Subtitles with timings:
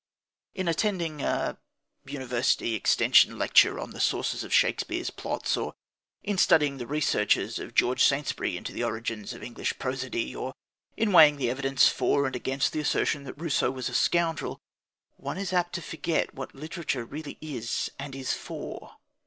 [0.55, 1.59] In attending a
[2.07, 5.75] University Extension Lecture on the sources of Shakespeare's plots, or
[6.23, 10.55] in studying the researches of George Saintsbury into the origins of English prosody, or
[10.97, 14.57] in weighing the evidence for and against the assertion that Rousseau was a scoundrel,
[15.17, 18.95] one is apt to forget what literature really is and is for.